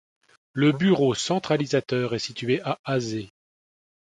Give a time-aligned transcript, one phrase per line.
[0.53, 3.29] Le bureau centralisateur est situé à Azé.